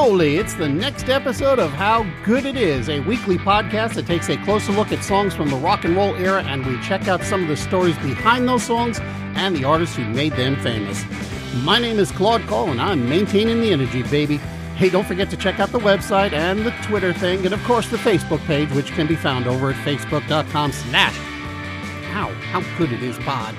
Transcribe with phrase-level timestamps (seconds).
[0.00, 4.30] moly, it's the next episode of How Good It Is, a weekly podcast that takes
[4.30, 7.22] a closer look at songs from the rock and roll era and we check out
[7.22, 8.98] some of the stories behind those songs
[9.34, 11.04] and the artists who made them famous.
[11.56, 14.38] My name is Claude Cole and I'm maintaining the energy, baby.
[14.74, 17.90] Hey, don't forget to check out the website and the Twitter thing, and of course
[17.90, 21.14] the Facebook page, which can be found over at facebook.com slash
[22.10, 23.54] how, how good it is pod.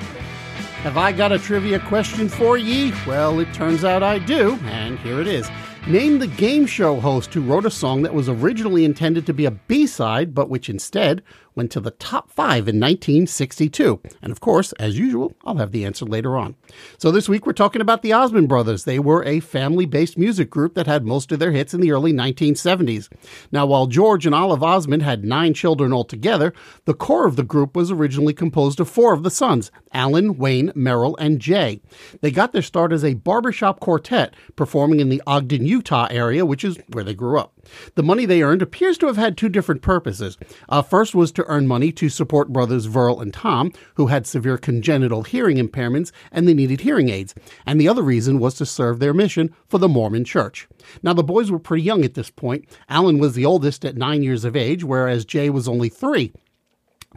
[0.82, 2.94] Have I got a trivia question for ye?
[3.06, 5.48] Well, it turns out I do, and here it is.
[5.88, 9.46] Name the game show host who wrote a song that was originally intended to be
[9.46, 11.24] a B side, but which instead
[11.56, 14.02] went to the top five in 1962.
[14.22, 16.56] And of course, as usual, I'll have the answer later on.
[16.98, 18.84] So this week we're talking about the Osmond Brothers.
[18.84, 21.92] They were a family based music group that had most of their hits in the
[21.92, 23.10] early 1970s.
[23.52, 26.54] Now, while George and Olive Osmond had nine children altogether,
[26.86, 30.72] the core of the group was originally composed of four of the sons Alan, Wayne,
[30.74, 31.82] Merrill, and Jay.
[32.22, 36.66] They got their start as a barbershop quartet, performing in the Ogden, Utah area, which
[36.66, 37.54] is where they grew up.
[37.96, 40.38] The money they earned appears to have had two different purposes.
[40.68, 44.58] Uh, first was to earn money to support brothers Virl and Tom, who had severe
[44.58, 47.34] congenital hearing impairments and they needed hearing aids.
[47.66, 50.68] And the other reason was to serve their mission for the Mormon Church.
[51.02, 52.66] Now, the boys were pretty young at this point.
[52.90, 56.34] Alan was the oldest at nine years of age, whereas Jay was only three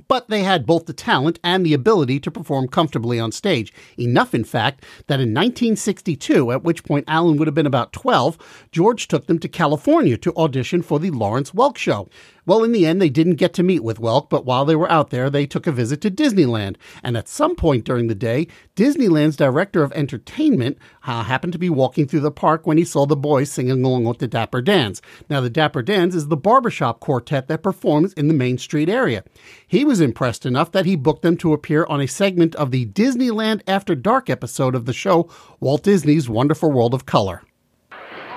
[0.09, 3.73] but they had both the talent and the ability to perform comfortably on stage.
[3.99, 8.69] Enough, in fact, that in 1962, at which point Alan would have been about 12,
[8.73, 12.09] George took them to California to audition for the Lawrence Welk Show.
[12.47, 14.91] Well, in the end, they didn't get to meet with Welk, but while they were
[14.91, 16.77] out there, they took a visit to Disneyland.
[17.03, 21.71] And at some point during the day, Disneyland's director of entertainment uh, happened to be
[21.71, 25.01] walking through the park when he saw the boys singing along with the Dapper Dans.
[25.31, 29.25] Now, the Dapper Dans is the barbershop quartet that performs in the Main Street area.
[29.67, 32.87] He was impressed enough that he booked them to appear on a segment of the
[32.87, 35.29] Disneyland After Dark episode of the show,
[35.61, 37.43] Walt Disney's Wonderful World of Color.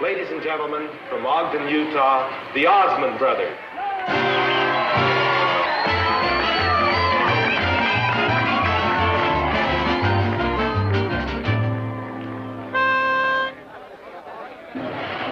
[0.01, 3.57] Ladies and gentlemen, from Ogden, Utah, the Osmond Brothers.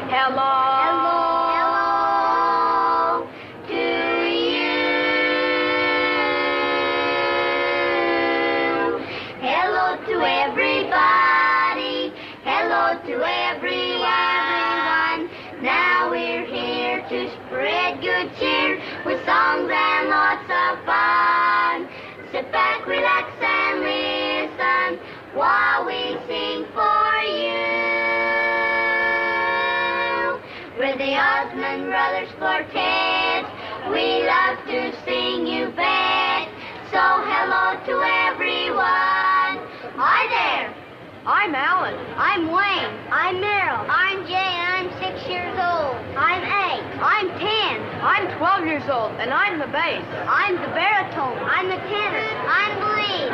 [0.09, 0.35] Hello.
[0.35, 0.64] Hello.
[10.05, 12.13] To everybody.
[12.45, 14.05] Hello to everyone.
[15.63, 21.89] Now we're here to spread good cheer with songs and lots of fun.
[22.31, 24.99] Sit back, relax, and listen
[25.33, 27.65] while we sing for you.
[30.77, 33.45] We're the Osmond Brothers Quartet.
[33.89, 36.47] We love to sing, you bet.
[36.91, 39.14] So hello to everyone.
[41.27, 41.95] I'm Alan.
[42.17, 42.93] I'm Wayne.
[43.09, 43.83] I'm Merrill.
[43.89, 45.97] I'm Jay, and I'm six years old.
[46.13, 46.85] I'm eight.
[47.01, 47.81] I'm ten.
[48.05, 50.05] I'm 12 years old, and I'm the bass.
[50.29, 51.35] I'm the baritone.
[51.41, 52.29] I'm the tenor.
[52.45, 53.31] I'm the lead.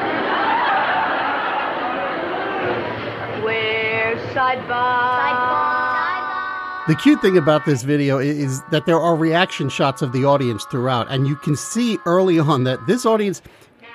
[3.43, 9.17] We're side by Side by The cute thing about this video is that there are
[9.17, 13.41] reaction shots of the audience throughout, and you can see early on that this audience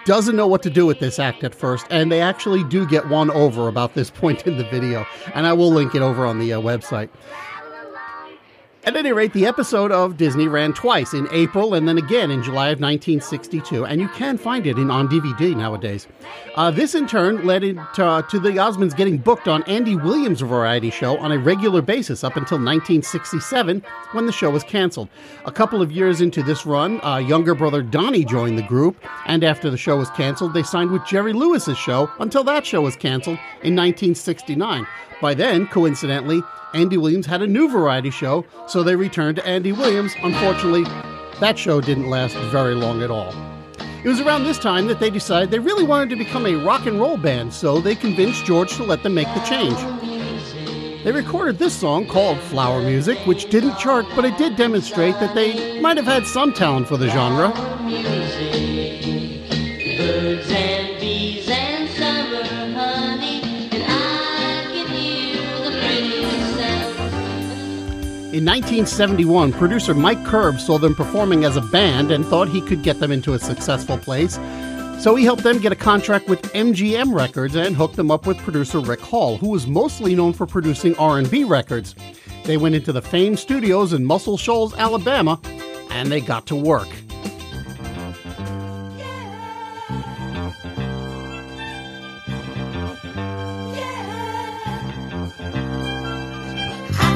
[0.07, 3.07] doesn't know what to do with this act at first, and they actually do get
[3.09, 6.39] one over about this point in the video, and I will link it over on
[6.39, 7.11] the uh, website.
[8.87, 12.41] At any rate, the episode of Disney ran twice in April and then again in
[12.41, 16.07] July of 1962, and you can find it in on DVD nowadays.
[16.55, 20.41] Uh, this in turn led into, uh, to the Osmonds getting booked on Andy Williams'
[20.41, 23.83] variety show on a regular basis up until 1967
[24.13, 25.09] when the show was canceled.
[25.47, 29.43] A couple of years into this run, uh, younger brother Donny joined the group, and
[29.43, 32.95] after the show was canceled, they signed with Jerry Lewis's show until that show was
[32.95, 34.87] canceled in 1969.
[35.21, 36.43] By then, coincidentally,
[36.75, 40.13] Andy Williams had a new variety show, so they returned to Andy Williams.
[40.23, 40.85] Unfortunately,
[41.41, 43.35] that show didn't last very long at all.
[43.79, 46.87] It was around this time that they decided they really wanted to become a rock
[46.87, 49.77] and roll band, so they convinced George to let them make the change.
[51.03, 55.35] They recorded this song called Flower Music, which didn't chart, but it did demonstrate that
[55.35, 57.53] they might have had some talent for the genre.
[68.37, 72.83] In 1971, producer Mike Curb saw them performing as a band and thought he could
[72.83, 74.35] get them into a successful place.
[75.03, 78.37] So he helped them get a contract with MGM Records and hooked them up with
[78.37, 81.95] producer Rick Hall, who was mostly known for producing R&B records.
[82.45, 85.41] They went into the famed studios in Muscle Shoals, Alabama,
[85.89, 86.89] and they got to work.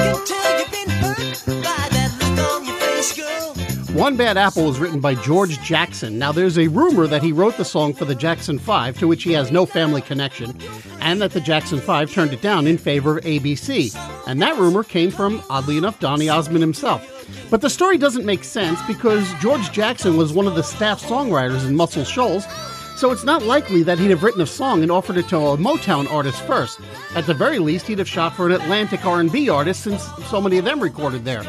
[0.02, 0.99] You've been
[3.92, 6.16] One Bad Apple was written by George Jackson.
[6.16, 9.24] Now, there's a rumor that he wrote the song for the Jackson 5, to which
[9.24, 10.56] he has no family connection,
[11.00, 13.92] and that the Jackson 5 turned it down in favor of ABC.
[14.28, 17.04] And that rumor came from, oddly enough, Donny Osmond himself.
[17.50, 21.66] But the story doesn't make sense because George Jackson was one of the staff songwriters
[21.66, 22.44] in Muscle Shoals,
[22.96, 25.56] so it's not likely that he'd have written a song and offered it to a
[25.56, 26.78] Motown artist first.
[27.16, 30.58] At the very least, he'd have shot for an Atlantic R&B artist since so many
[30.58, 31.42] of them recorded there.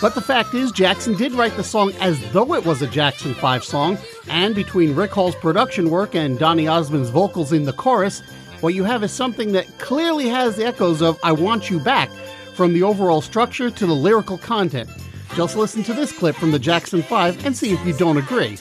[0.00, 3.32] But the fact is, Jackson did write the song as though it was a Jackson
[3.34, 3.98] 5 song,
[4.28, 8.20] and between Rick Hall's production work and Donny Osmond's vocals in the chorus,
[8.60, 12.10] what you have is something that clearly has the echoes of I Want You Back,
[12.54, 14.90] from the overall structure to the lyrical content.
[15.34, 18.58] Just listen to this clip from the Jackson 5 and see if you don't agree.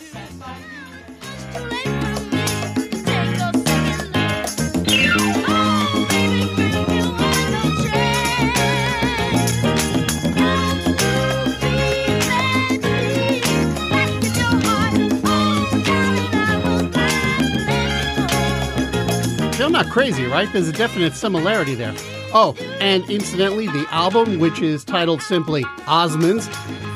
[19.75, 20.47] Not crazy, right?
[20.53, 21.93] There's a definite similarity there.
[22.33, 26.47] Oh, and incidentally, the album, which is titled simply Osmonds,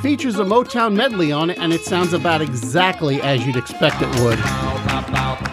[0.02, 4.08] features a Motown medley on it, and it sounds about exactly as you'd expect it
[4.22, 5.49] would.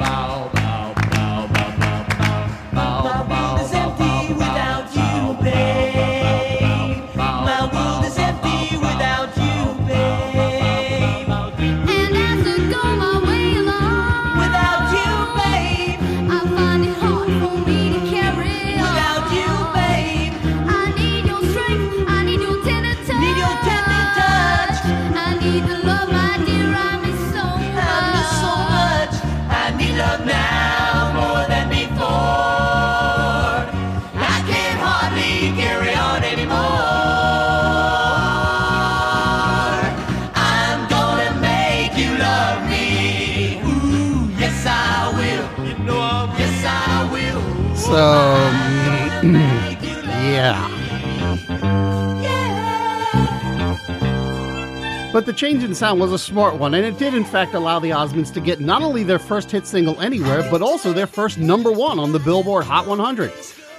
[25.97, 27.45] Love my dear, I miss so
[27.79, 29.15] much.
[29.63, 33.61] I need love now more than before.
[34.35, 36.59] I can't hardly carry on anymore.
[40.55, 43.61] I'm gonna make you love me.
[43.71, 45.47] Ooh, yes I will.
[46.41, 47.43] Yes I will.
[47.89, 48.03] So,
[50.37, 50.59] yeah.
[55.17, 57.79] But the change in sound was a smart one, and it did in fact allow
[57.79, 61.39] the Osmonds to get not only their first hit single anywhere, but also their first
[61.39, 63.33] number one on the Billboard Hot 100.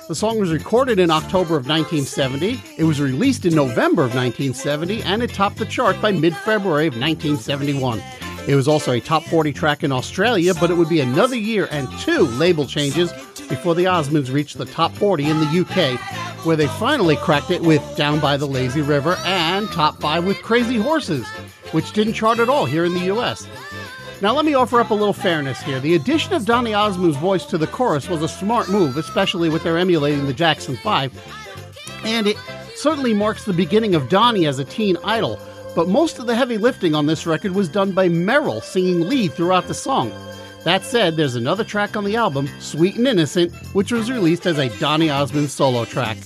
[0.08, 5.04] The song was recorded in October of 1970, it was released in November of 1970,
[5.04, 8.02] and it topped the chart by mid February of 1971.
[8.48, 11.68] It was also a top 40 track in Australia, but it would be another year
[11.70, 13.14] and two label changes
[13.48, 16.00] before the Osmonds reached the top 40 in the UK,
[16.48, 20.42] where they finally cracked it with Down by the Lazy River and top 5 with
[20.42, 21.28] Crazy Horses,
[21.74, 23.46] which didn't chart at all here in the US.
[24.22, 25.82] Now, let me offer up a little fairness here.
[25.82, 29.64] The addition of Donny Osmond's voice to the chorus was a smart move, especially with
[29.64, 32.38] their emulating the Jackson 5, and it
[32.76, 35.38] certainly marks the beginning of Donny as a teen idol.
[35.76, 39.34] But most of the heavy lifting on this record was done by Merrill singing lead
[39.34, 40.14] throughout the song.
[40.64, 44.58] That said, there's another track on the album, Sweet and Innocent, which was released as
[44.58, 46.18] a Donny Osmond solo track.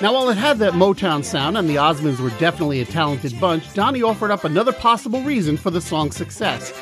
[0.00, 3.72] Now, while it had that Motown sound and the Osmonds were definitely a talented bunch,
[3.72, 6.72] Donny offered up another possible reason for the song's success.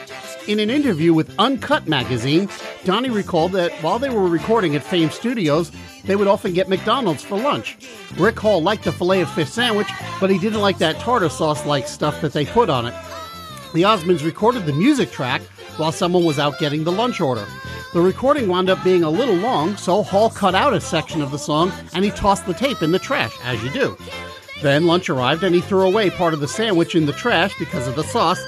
[0.49, 2.51] In an interview with Uncut magazine,
[2.85, 5.73] Donny recalled that while they were recording at Fame Studios,
[6.05, 7.79] they would often get McDonald's for lunch.
[8.19, 9.89] Rick Hall liked the filet of fish sandwich,
[10.21, 12.95] but he didn't like that tartar sauce like stuff that they put on it.
[13.73, 15.41] The Osmonds recorded the music track
[15.79, 17.47] while someone was out getting the lunch order.
[17.93, 21.31] The recording wound up being a little long, so Hall cut out a section of
[21.31, 23.97] the song and he tossed the tape in the trash, as you do.
[24.63, 27.87] Then lunch arrived and he threw away part of the sandwich in the trash because
[27.87, 28.43] of the sauce,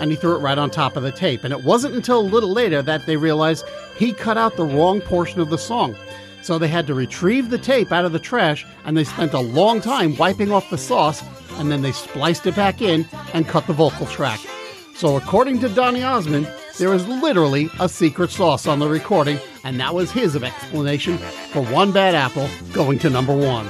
[0.00, 1.44] and he threw it right on top of the tape.
[1.44, 3.64] And it wasn't until a little later that they realized
[3.96, 5.96] he cut out the wrong portion of the song.
[6.42, 9.40] So they had to retrieve the tape out of the trash and they spent a
[9.40, 11.22] long time wiping off the sauce
[11.58, 14.40] and then they spliced it back in and cut the vocal track.
[14.94, 19.78] So, according to Donny Osmond, there is literally a secret sauce on the recording, and
[19.80, 23.68] that was his explanation for One Bad Apple going to number one.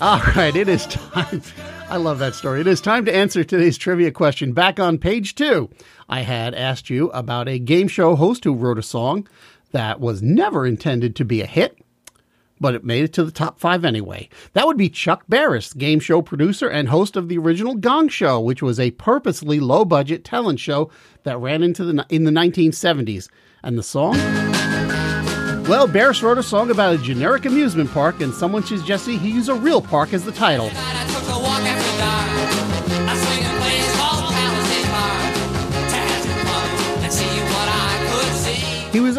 [0.00, 1.40] All right, it is time.
[1.88, 2.60] I love that story.
[2.60, 4.52] It is time to answer today's trivia question.
[4.52, 5.70] Back on page two,
[6.08, 9.26] I had asked you about a game show host who wrote a song
[9.72, 11.78] that was never intended to be a hit,
[12.60, 14.28] but it made it to the top five anyway.
[14.52, 18.40] That would be Chuck Barris, game show producer and host of the original Gong Show,
[18.40, 20.90] which was a purposely low budget talent show
[21.24, 23.28] that ran into the in the 1970s.
[23.62, 24.16] And the song?
[25.66, 29.48] Well, Barris wrote a song about a generic amusement park, and someone suggested he use
[29.48, 30.70] a real park as the title.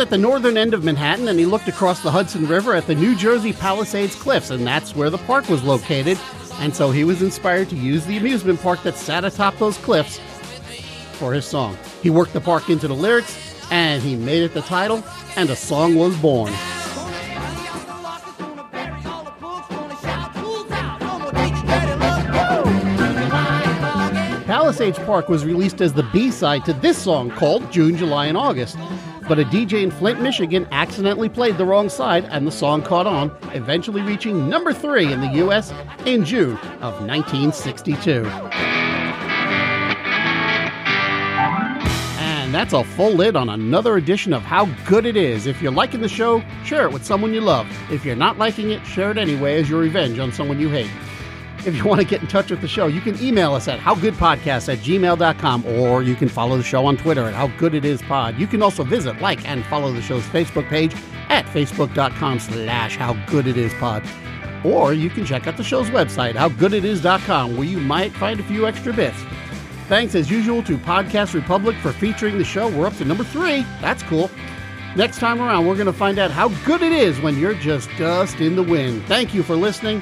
[0.05, 2.93] At the northern end of Manhattan and he looked across the Hudson River at the
[2.93, 6.19] New Jersey Palisades Cliffs, and that's where the park was located.
[6.59, 10.19] And so he was inspired to use the amusement park that sat atop those cliffs
[11.13, 11.75] for his song.
[12.03, 13.35] He worked the park into the lyrics,
[13.71, 15.03] and he made it the title,
[15.37, 16.53] and a song was born.
[24.45, 28.37] Palisades Park was released as the B side to this song called June, July, and
[28.37, 28.77] August.
[29.27, 33.07] But a DJ in Flint, Michigan accidentally played the wrong side and the song caught
[33.07, 35.73] on, eventually reaching number three in the US
[36.05, 38.23] in June of 1962.
[42.19, 45.47] And that's a full lid on another edition of How Good It Is.
[45.47, 47.67] If you're liking the show, share it with someone you love.
[47.91, 50.91] If you're not liking it, share it anyway as your revenge on someone you hate.
[51.65, 53.79] If you want to get in touch with the show, you can email us at
[53.79, 58.37] howgoodpodcast at gmail.com or you can follow the show on Twitter at howgooditispod.
[58.37, 60.93] You can also visit, like, and follow the show's Facebook page
[61.29, 64.07] at facebook.com slash howgooditispod.
[64.63, 68.67] Or you can check out the show's website, howgooditis.com, where you might find a few
[68.67, 69.17] extra bits.
[69.87, 72.69] Thanks as usual to Podcast Republic for featuring the show.
[72.69, 73.61] We're up to number three.
[73.81, 74.31] That's cool.
[74.95, 77.89] Next time around, we're going to find out how good it is when you're just
[77.97, 79.03] dust in the wind.
[79.05, 80.01] Thank you for listening,